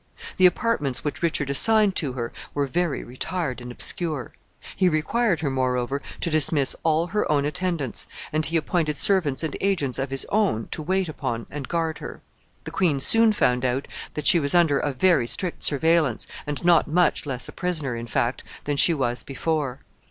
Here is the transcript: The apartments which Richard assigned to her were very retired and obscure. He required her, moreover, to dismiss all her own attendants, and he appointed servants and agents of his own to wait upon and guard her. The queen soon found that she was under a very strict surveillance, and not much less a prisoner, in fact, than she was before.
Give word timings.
The 0.37 0.47
apartments 0.47 1.03
which 1.03 1.21
Richard 1.21 1.51
assigned 1.51 1.95
to 1.97 2.13
her 2.13 2.33
were 2.55 2.65
very 2.65 3.03
retired 3.03 3.61
and 3.61 3.71
obscure. 3.71 4.33
He 4.75 4.89
required 4.89 5.41
her, 5.41 5.51
moreover, 5.51 6.01
to 6.21 6.31
dismiss 6.31 6.75
all 6.81 7.05
her 7.05 7.31
own 7.31 7.45
attendants, 7.45 8.07
and 8.33 8.43
he 8.43 8.57
appointed 8.57 8.97
servants 8.97 9.43
and 9.43 9.55
agents 9.61 9.99
of 9.99 10.09
his 10.09 10.25
own 10.29 10.69
to 10.71 10.81
wait 10.81 11.07
upon 11.07 11.45
and 11.51 11.67
guard 11.67 11.99
her. 11.99 12.23
The 12.63 12.71
queen 12.71 12.99
soon 12.99 13.31
found 13.31 13.61
that 13.61 14.25
she 14.25 14.39
was 14.39 14.55
under 14.55 14.79
a 14.79 14.91
very 14.91 15.27
strict 15.27 15.61
surveillance, 15.61 16.25
and 16.47 16.65
not 16.65 16.87
much 16.87 17.27
less 17.27 17.47
a 17.47 17.51
prisoner, 17.51 17.95
in 17.95 18.07
fact, 18.07 18.43
than 18.63 18.77
she 18.77 18.95
was 18.95 19.21
before. 19.21 19.81